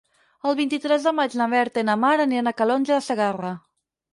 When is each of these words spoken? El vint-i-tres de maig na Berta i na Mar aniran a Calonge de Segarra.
El 0.51 0.55
vint-i-tres 0.59 1.05
de 1.09 1.13
maig 1.17 1.35
na 1.41 1.47
Berta 1.51 1.83
i 1.83 1.87
na 1.91 1.99
Mar 2.07 2.15
aniran 2.25 2.53
a 2.53 2.57
Calonge 2.63 2.97
de 2.97 3.01
Segarra. 3.11 3.57